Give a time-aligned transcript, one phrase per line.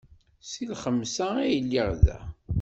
[0.51, 2.19] Seg lxemsa ay lliɣ da.